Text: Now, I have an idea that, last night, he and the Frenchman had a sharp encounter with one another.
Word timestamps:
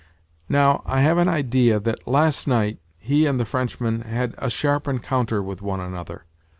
Now, 0.49 0.81
I 0.87 1.01
have 1.01 1.19
an 1.19 1.27
idea 1.27 1.79
that, 1.79 2.07
last 2.07 2.47
night, 2.47 2.79
he 2.97 3.27
and 3.27 3.39
the 3.39 3.45
Frenchman 3.45 4.01
had 4.01 4.33
a 4.39 4.49
sharp 4.49 4.87
encounter 4.87 5.43
with 5.43 5.61
one 5.61 5.79
another. 5.79 6.25